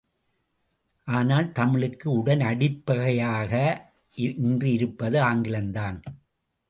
[1.07, 3.53] ஆனால் தமிழுக்கு உடனடிப்பகையாக
[4.17, 5.99] இன்று இருப்பது ஆங்கிலந்தான்!